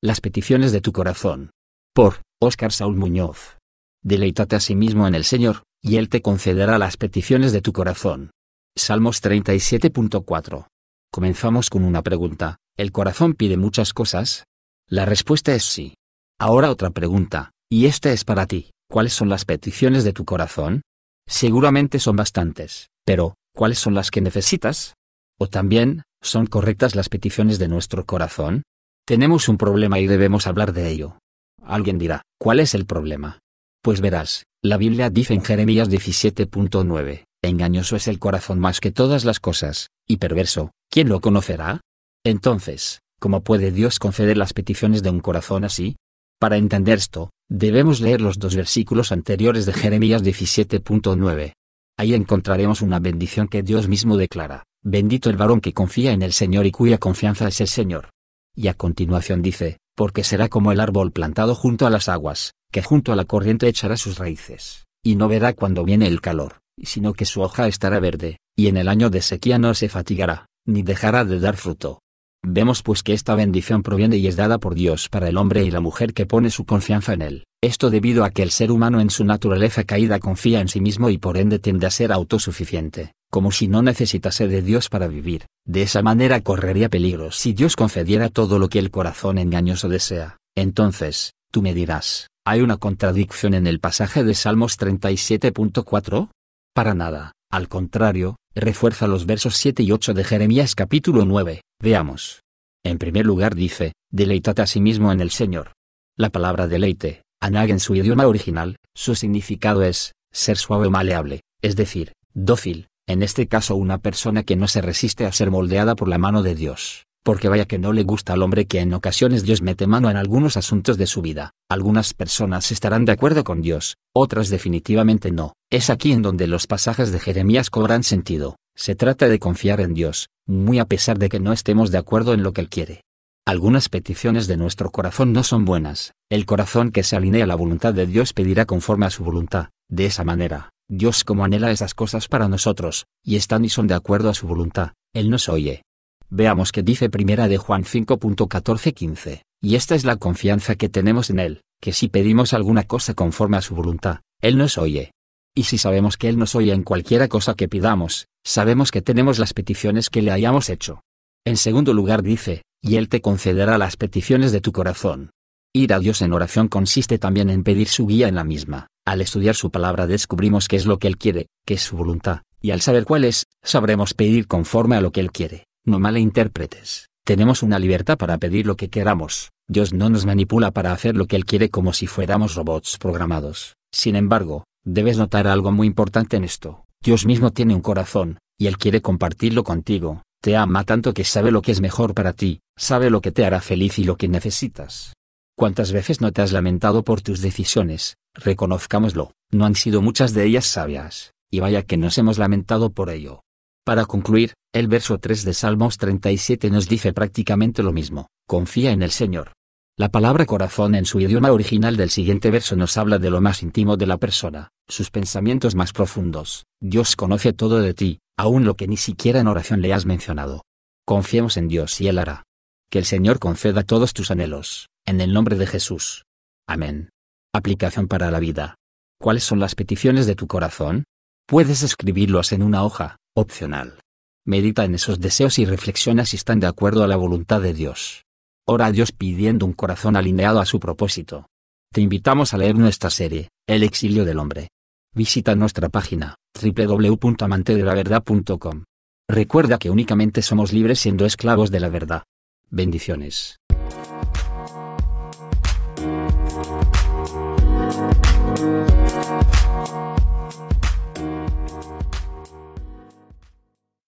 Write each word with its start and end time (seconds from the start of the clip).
Las 0.00 0.20
peticiones 0.20 0.70
de 0.70 0.80
tu 0.80 0.92
corazón. 0.92 1.50
Por 1.92 2.22
Óscar 2.40 2.70
Saúl 2.70 2.94
Muñoz. 2.94 3.58
Deleítate 4.00 4.54
a 4.54 4.60
sí 4.60 4.76
mismo 4.76 5.08
en 5.08 5.16
el 5.16 5.24
Señor, 5.24 5.64
y 5.82 5.96
Él 5.96 6.08
te 6.08 6.22
concederá 6.22 6.78
las 6.78 6.96
peticiones 6.96 7.52
de 7.52 7.62
tu 7.62 7.72
corazón. 7.72 8.30
Salmos 8.76 9.20
37.4. 9.20 10.68
Comenzamos 11.10 11.68
con 11.68 11.82
una 11.82 12.02
pregunta. 12.02 12.58
¿El 12.76 12.92
corazón 12.92 13.34
pide 13.34 13.56
muchas 13.56 13.92
cosas? 13.92 14.44
La 14.88 15.04
respuesta 15.04 15.52
es 15.52 15.64
sí. 15.64 15.94
Ahora 16.38 16.70
otra 16.70 16.90
pregunta, 16.90 17.50
y 17.68 17.86
esta 17.86 18.12
es 18.12 18.24
para 18.24 18.46
ti. 18.46 18.70
¿Cuáles 18.88 19.14
son 19.14 19.28
las 19.28 19.44
peticiones 19.44 20.04
de 20.04 20.12
tu 20.12 20.24
corazón? 20.24 20.82
Seguramente 21.26 21.98
son 21.98 22.14
bastantes, 22.14 22.86
pero, 23.04 23.34
¿cuáles 23.52 23.80
son 23.80 23.94
las 23.94 24.12
que 24.12 24.20
necesitas? 24.20 24.94
O 25.40 25.48
también, 25.48 26.04
¿son 26.22 26.46
correctas 26.46 26.94
las 26.94 27.08
peticiones 27.08 27.58
de 27.58 27.66
nuestro 27.66 28.06
corazón? 28.06 28.62
Tenemos 29.08 29.48
un 29.48 29.56
problema 29.56 29.98
y 30.00 30.06
debemos 30.06 30.46
hablar 30.46 30.74
de 30.74 30.90
ello. 30.90 31.18
Alguien 31.62 31.96
dirá, 31.96 32.20
¿cuál 32.38 32.60
es 32.60 32.74
el 32.74 32.84
problema? 32.84 33.38
Pues 33.82 34.02
verás, 34.02 34.44
la 34.62 34.76
Biblia 34.76 35.08
dice 35.08 35.32
en 35.32 35.42
Jeremías 35.42 35.88
17.9, 35.88 37.24
engañoso 37.42 37.96
es 37.96 38.06
el 38.06 38.18
corazón 38.18 38.58
más 38.58 38.80
que 38.80 38.90
todas 38.90 39.24
las 39.24 39.40
cosas, 39.40 39.88
y 40.06 40.18
perverso, 40.18 40.72
¿quién 40.90 41.08
lo 41.08 41.22
conocerá? 41.22 41.80
Entonces, 42.22 43.00
¿cómo 43.18 43.42
puede 43.42 43.72
Dios 43.72 43.98
conceder 43.98 44.36
las 44.36 44.52
peticiones 44.52 45.02
de 45.02 45.08
un 45.08 45.20
corazón 45.20 45.64
así? 45.64 45.96
Para 46.38 46.58
entender 46.58 46.98
esto, 46.98 47.30
debemos 47.48 48.02
leer 48.02 48.20
los 48.20 48.38
dos 48.38 48.56
versículos 48.56 49.10
anteriores 49.10 49.64
de 49.64 49.72
Jeremías 49.72 50.22
17.9. 50.22 51.54
Ahí 51.96 52.12
encontraremos 52.12 52.82
una 52.82 52.98
bendición 52.98 53.48
que 53.48 53.62
Dios 53.62 53.88
mismo 53.88 54.18
declara, 54.18 54.64
bendito 54.84 55.30
el 55.30 55.38
varón 55.38 55.62
que 55.62 55.72
confía 55.72 56.12
en 56.12 56.20
el 56.20 56.34
Señor 56.34 56.66
y 56.66 56.72
cuya 56.72 56.98
confianza 56.98 57.48
es 57.48 57.62
el 57.62 57.68
Señor 57.68 58.10
y 58.58 58.66
a 58.66 58.74
continuación 58.74 59.40
dice, 59.40 59.78
porque 59.96 60.24
será 60.24 60.48
como 60.48 60.72
el 60.72 60.80
árbol 60.80 61.12
plantado 61.12 61.54
junto 61.54 61.86
a 61.86 61.90
las 61.90 62.08
aguas, 62.08 62.54
que 62.72 62.82
junto 62.82 63.12
a 63.12 63.16
la 63.16 63.24
corriente 63.24 63.68
echará 63.68 63.96
sus 63.96 64.18
raíces, 64.18 64.86
y 65.04 65.14
no 65.14 65.28
verá 65.28 65.52
cuando 65.52 65.84
viene 65.84 66.08
el 66.08 66.20
calor, 66.20 66.58
sino 66.82 67.12
que 67.12 67.24
su 67.24 67.40
hoja 67.40 67.68
estará 67.68 68.00
verde, 68.00 68.38
y 68.56 68.66
en 68.66 68.76
el 68.76 68.88
año 68.88 69.10
de 69.10 69.22
sequía 69.22 69.60
no 69.60 69.74
se 69.74 69.88
fatigará, 69.88 70.46
ni 70.66 70.82
dejará 70.82 71.24
de 71.24 71.38
dar 71.38 71.56
fruto. 71.56 72.00
Vemos 72.42 72.82
pues 72.82 73.04
que 73.04 73.12
esta 73.12 73.36
bendición 73.36 73.84
proviene 73.84 74.16
y 74.16 74.26
es 74.26 74.34
dada 74.34 74.58
por 74.58 74.74
Dios 74.74 75.08
para 75.08 75.28
el 75.28 75.36
hombre 75.36 75.62
y 75.62 75.70
la 75.70 75.80
mujer 75.80 76.12
que 76.12 76.26
pone 76.26 76.50
su 76.50 76.64
confianza 76.64 77.12
en 77.12 77.22
Él. 77.22 77.44
Esto 77.62 77.90
debido 77.90 78.24
a 78.24 78.30
que 78.30 78.42
el 78.42 78.50
ser 78.50 78.72
humano 78.72 79.00
en 79.00 79.10
su 79.10 79.24
naturaleza 79.24 79.84
caída 79.84 80.18
confía 80.18 80.60
en 80.60 80.68
sí 80.68 80.80
mismo 80.80 81.10
y 81.10 81.18
por 81.18 81.36
ende 81.36 81.60
tiende 81.60 81.86
a 81.86 81.90
ser 81.90 82.10
autosuficiente, 82.12 83.12
como 83.30 83.52
si 83.52 83.68
no 83.68 83.82
necesitase 83.82 84.48
de 84.48 84.62
Dios 84.62 84.88
para 84.88 85.06
vivir. 85.06 85.46
De 85.66 85.82
esa 85.82 86.02
manera 86.02 86.40
correría 86.40 86.88
peligro 86.88 87.30
si 87.30 87.52
Dios 87.52 87.76
concediera 87.76 88.28
todo 88.28 88.58
lo 88.58 88.68
que 88.68 88.78
el 88.78 88.90
corazón 88.90 89.38
engañoso 89.38 89.88
desea. 89.88 90.38
Entonces, 90.56 91.32
tú 91.50 91.62
me 91.62 91.74
dirás, 91.74 92.28
¿hay 92.44 92.60
una 92.60 92.78
contradicción 92.78 93.54
en 93.54 93.66
el 93.66 93.80
pasaje 93.80 94.24
de 94.24 94.34
Salmos 94.34 94.78
37.4? 94.78 96.30
Para 96.74 96.94
nada, 96.94 97.32
al 97.50 97.68
contrario, 97.68 98.36
refuerza 98.54 99.06
los 99.06 99.26
versos 99.26 99.56
7 99.56 99.82
y 99.82 99.92
8 99.92 100.14
de 100.14 100.24
Jeremías 100.24 100.74
capítulo 100.74 101.24
9. 101.24 101.62
Veamos. 101.80 102.42
En 102.84 102.98
primer 102.98 103.26
lugar 103.26 103.54
dice, 103.54 103.92
deleítate 104.10 104.62
a 104.62 104.66
sí 104.66 104.80
mismo 104.80 105.12
en 105.12 105.20
el 105.20 105.30
Señor. 105.30 105.72
La 106.16 106.30
palabra 106.30 106.66
deleite, 106.66 107.22
Anag 107.40 107.70
en 107.70 107.80
su 107.80 107.94
idioma 107.94 108.26
original, 108.26 108.76
su 108.94 109.14
significado 109.14 109.82
es, 109.82 110.12
ser 110.32 110.56
suave 110.56 110.88
o 110.88 110.90
maleable, 110.90 111.40
es 111.62 111.76
decir, 111.76 112.12
dócil, 112.34 112.88
en 113.08 113.22
este 113.22 113.48
caso 113.48 113.74
una 113.74 113.98
persona 113.98 114.42
que 114.42 114.54
no 114.54 114.68
se 114.68 114.82
resiste 114.82 115.24
a 115.24 115.32
ser 115.32 115.50
moldeada 115.50 115.96
por 115.96 116.08
la 116.08 116.18
mano 116.18 116.42
de 116.42 116.54
Dios, 116.54 117.06
porque 117.24 117.48
vaya 117.48 117.64
que 117.64 117.78
no 117.78 117.94
le 117.94 118.02
gusta 118.02 118.34
al 118.34 118.42
hombre 118.42 118.66
que 118.66 118.80
en 118.80 118.92
ocasiones 118.92 119.44
Dios 119.44 119.62
mete 119.62 119.86
mano 119.86 120.10
en 120.10 120.18
algunos 120.18 120.58
asuntos 120.58 120.98
de 120.98 121.06
su 121.06 121.22
vida, 121.22 121.52
algunas 121.70 122.12
personas 122.12 122.70
estarán 122.70 123.06
de 123.06 123.12
acuerdo 123.12 123.44
con 123.44 123.62
Dios, 123.62 123.96
otras 124.14 124.50
definitivamente 124.50 125.30
no, 125.30 125.54
es 125.70 125.88
aquí 125.88 126.12
en 126.12 126.20
donde 126.20 126.46
los 126.46 126.66
pasajes 126.66 127.10
de 127.10 127.18
Jeremías 127.18 127.70
cobran 127.70 128.02
sentido, 128.02 128.56
se 128.76 128.94
trata 128.94 129.26
de 129.26 129.38
confiar 129.38 129.80
en 129.80 129.94
Dios, 129.94 130.28
muy 130.46 130.78
a 130.78 130.84
pesar 130.84 131.18
de 131.18 131.30
que 131.30 131.40
no 131.40 131.54
estemos 131.54 131.90
de 131.90 131.98
acuerdo 131.98 132.34
en 132.34 132.42
lo 132.42 132.52
que 132.52 132.60
Él 132.60 132.68
quiere. 132.68 133.04
Algunas 133.46 133.88
peticiones 133.88 134.46
de 134.48 134.58
nuestro 134.58 134.90
corazón 134.90 135.32
no 135.32 135.44
son 135.44 135.64
buenas, 135.64 136.12
el 136.30 136.44
corazón 136.44 136.90
que 136.90 137.02
se 137.02 137.16
alinea 137.16 137.44
a 137.44 137.46
la 137.46 137.54
voluntad 137.54 137.94
de 137.94 138.06
Dios 138.06 138.34
pedirá 138.34 138.66
conforme 138.66 139.06
a 139.06 139.10
su 139.10 139.24
voluntad, 139.24 139.70
de 139.88 140.04
esa 140.04 140.24
manera, 140.24 140.68
Dios 140.90 141.22
como 141.22 141.44
anhela 141.44 141.70
esas 141.70 141.92
cosas 141.92 142.28
para 142.28 142.48
nosotros, 142.48 143.06
y 143.22 143.36
están 143.36 143.62
y 143.64 143.68
son 143.68 143.86
de 143.86 143.94
acuerdo 143.94 144.30
a 144.30 144.34
su 144.34 144.46
voluntad, 144.46 144.92
Él 145.12 145.28
nos 145.28 145.50
oye. 145.50 145.82
Veamos 146.30 146.72
que 146.72 146.82
dice 146.82 147.10
primera 147.10 147.46
de 147.46 147.58
Juan 147.58 147.84
5.14-15, 147.84 149.42
y 149.60 149.74
esta 149.74 149.94
es 149.94 150.04
la 150.04 150.16
confianza 150.16 150.76
que 150.76 150.88
tenemos 150.88 151.28
en 151.28 151.40
Él, 151.40 151.62
que 151.80 151.92
si 151.92 152.08
pedimos 152.08 152.54
alguna 152.54 152.84
cosa 152.84 153.12
conforme 153.12 153.58
a 153.58 153.62
su 153.62 153.74
voluntad, 153.74 154.20
Él 154.40 154.56
nos 154.56 154.78
oye. 154.78 155.12
Y 155.54 155.64
si 155.64 155.76
sabemos 155.76 156.16
que 156.16 156.30
Él 156.30 156.38
nos 156.38 156.54
oye 156.54 156.72
en 156.72 156.84
cualquiera 156.84 157.28
cosa 157.28 157.54
que 157.54 157.68
pidamos, 157.68 158.26
sabemos 158.42 158.90
que 158.90 159.02
tenemos 159.02 159.38
las 159.38 159.52
peticiones 159.52 160.08
que 160.08 160.22
le 160.22 160.30
hayamos 160.30 160.70
hecho. 160.70 161.02
En 161.44 161.58
segundo 161.58 161.92
lugar 161.92 162.22
dice, 162.22 162.62
y 162.80 162.96
Él 162.96 163.10
te 163.10 163.20
concederá 163.20 163.76
las 163.76 163.98
peticiones 163.98 164.52
de 164.52 164.62
tu 164.62 164.72
corazón. 164.72 165.32
Ir 165.74 165.92
a 165.92 165.98
Dios 165.98 166.22
en 166.22 166.32
oración 166.32 166.68
consiste 166.68 167.18
también 167.18 167.50
en 167.50 167.62
pedir 167.62 167.88
su 167.88 168.06
guía 168.06 168.28
en 168.28 168.36
la 168.36 168.44
misma. 168.44 168.86
Al 169.08 169.22
estudiar 169.22 169.54
su 169.54 169.70
palabra 169.70 170.06
descubrimos 170.06 170.68
qué 170.68 170.76
es 170.76 170.84
lo 170.84 170.98
que 170.98 171.08
Él 171.08 171.16
quiere, 171.16 171.46
qué 171.66 171.74
es 171.74 171.80
su 171.80 171.96
voluntad, 171.96 172.42
y 172.60 172.72
al 172.72 172.82
saber 172.82 173.06
cuál 173.06 173.24
es, 173.24 173.46
sabremos 173.64 174.12
pedir 174.12 174.46
conforme 174.46 174.96
a 174.96 175.00
lo 175.00 175.12
que 175.12 175.20
Él 175.20 175.32
quiere. 175.32 175.64
No 175.86 175.98
malinterpretes. 175.98 177.08
Tenemos 177.24 177.62
una 177.62 177.78
libertad 177.78 178.18
para 178.18 178.36
pedir 178.36 178.66
lo 178.66 178.76
que 178.76 178.90
queramos. 178.90 179.48
Dios 179.66 179.94
no 179.94 180.10
nos 180.10 180.26
manipula 180.26 180.72
para 180.72 180.92
hacer 180.92 181.16
lo 181.16 181.26
que 181.26 181.36
Él 181.36 181.46
quiere 181.46 181.70
como 181.70 181.94
si 181.94 182.06
fuéramos 182.06 182.54
robots 182.54 182.98
programados. 182.98 183.76
Sin 183.90 184.14
embargo, 184.14 184.64
debes 184.84 185.16
notar 185.16 185.46
algo 185.46 185.72
muy 185.72 185.86
importante 185.86 186.36
en 186.36 186.44
esto. 186.44 186.84
Dios 187.02 187.24
mismo 187.24 187.50
tiene 187.50 187.74
un 187.74 187.80
corazón, 187.80 188.36
y 188.58 188.66
Él 188.66 188.76
quiere 188.76 189.00
compartirlo 189.00 189.64
contigo. 189.64 190.20
Te 190.42 190.54
ama 190.54 190.84
tanto 190.84 191.14
que 191.14 191.24
sabe 191.24 191.50
lo 191.50 191.62
que 191.62 191.72
es 191.72 191.80
mejor 191.80 192.12
para 192.12 192.34
ti, 192.34 192.60
sabe 192.76 193.08
lo 193.08 193.22
que 193.22 193.32
te 193.32 193.46
hará 193.46 193.62
feliz 193.62 193.98
y 193.98 194.04
lo 194.04 194.18
que 194.18 194.28
necesitas. 194.28 195.14
¿Cuántas 195.58 195.90
veces 195.90 196.20
no 196.20 196.30
te 196.30 196.40
has 196.40 196.52
lamentado 196.52 197.02
por 197.02 197.20
tus 197.20 197.40
decisiones? 197.40 198.16
Reconozcámoslo, 198.32 199.32
no 199.50 199.66
han 199.66 199.74
sido 199.74 200.00
muchas 200.00 200.32
de 200.32 200.44
ellas 200.44 200.66
sabias, 200.66 201.32
y 201.50 201.58
vaya 201.58 201.82
que 201.82 201.96
nos 201.96 202.16
hemos 202.16 202.38
lamentado 202.38 202.90
por 202.90 203.10
ello. 203.10 203.42
Para 203.84 204.04
concluir, 204.04 204.54
el 204.72 204.86
verso 204.86 205.18
3 205.18 205.44
de 205.44 205.54
Salmos 205.54 205.98
37 205.98 206.70
nos 206.70 206.88
dice 206.88 207.12
prácticamente 207.12 207.82
lo 207.82 207.92
mismo, 207.92 208.28
confía 208.46 208.92
en 208.92 209.02
el 209.02 209.10
Señor. 209.10 209.50
La 209.96 210.10
palabra 210.10 210.46
corazón 210.46 210.94
en 210.94 211.04
su 211.04 211.18
idioma 211.18 211.50
original 211.50 211.96
del 211.96 212.10
siguiente 212.10 212.52
verso 212.52 212.76
nos 212.76 212.96
habla 212.96 213.18
de 213.18 213.30
lo 213.30 213.40
más 213.40 213.60
íntimo 213.64 213.96
de 213.96 214.06
la 214.06 214.18
persona, 214.18 214.68
sus 214.86 215.10
pensamientos 215.10 215.74
más 215.74 215.92
profundos. 215.92 216.66
Dios 216.80 217.16
conoce 217.16 217.52
todo 217.52 217.80
de 217.80 217.94
ti, 217.94 218.20
aun 218.36 218.64
lo 218.64 218.76
que 218.76 218.86
ni 218.86 218.96
siquiera 218.96 219.40
en 219.40 219.48
oración 219.48 219.80
le 219.80 219.92
has 219.92 220.06
mencionado. 220.06 220.62
Confiemos 221.04 221.56
en 221.56 221.66
Dios 221.66 222.00
y 222.00 222.06
Él 222.06 222.20
hará. 222.20 222.44
Que 222.90 223.00
el 223.00 223.04
Señor 223.04 223.40
conceda 223.40 223.82
todos 223.82 224.14
tus 224.14 224.30
anhelos, 224.30 224.88
en 225.08 225.20
el 225.22 225.32
nombre 225.32 225.56
de 225.56 225.66
Jesús. 225.66 226.26
Amén. 226.68 227.08
Aplicación 227.54 228.08
para 228.08 228.30
la 228.30 228.40
vida. 228.40 228.74
¿Cuáles 229.18 229.42
son 229.42 229.58
las 229.58 229.74
peticiones 229.74 230.26
de 230.26 230.34
tu 230.34 230.46
corazón? 230.46 231.04
Puedes 231.46 231.82
escribirlos 231.82 232.52
en 232.52 232.62
una 232.62 232.84
hoja, 232.84 233.16
opcional. 233.34 234.00
Medita 234.44 234.84
en 234.84 234.94
esos 234.94 235.18
deseos 235.18 235.58
y 235.58 235.64
reflexiona 235.64 236.26
si 236.26 236.36
están 236.36 236.60
de 236.60 236.66
acuerdo 236.66 237.04
a 237.04 237.06
la 237.06 237.16
voluntad 237.16 237.62
de 237.62 237.72
Dios. 237.72 238.26
Ora 238.66 238.84
a 238.86 238.92
Dios 238.92 239.12
pidiendo 239.12 239.64
un 239.64 239.72
corazón 239.72 240.14
alineado 240.14 240.60
a 240.60 240.66
su 240.66 240.78
propósito. 240.78 241.46
Te 241.90 242.02
invitamos 242.02 242.52
a 242.52 242.58
leer 242.58 242.76
nuestra 242.76 243.08
serie, 243.08 243.48
El 243.66 243.84
exilio 243.84 244.26
del 244.26 244.38
hombre. 244.38 244.68
Visita 245.14 245.54
nuestra 245.54 245.88
página, 245.88 246.34
www.amantedelaverdad.com. 246.62 248.84
Recuerda 249.26 249.78
que 249.78 249.88
únicamente 249.88 250.42
somos 250.42 250.74
libres 250.74 251.00
siendo 251.00 251.24
esclavos 251.24 251.70
de 251.70 251.80
la 251.80 251.88
verdad. 251.88 252.24
Bendiciones. 252.70 253.57